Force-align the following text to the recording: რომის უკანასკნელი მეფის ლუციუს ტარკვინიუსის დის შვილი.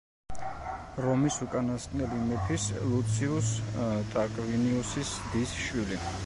რომის 1.05 1.35
უკანასკნელი 1.45 2.17
მეფის 2.31 2.65
ლუციუს 2.87 3.53
ტარკვინიუსის 4.15 5.13
დის 5.37 5.55
შვილი. 5.69 6.01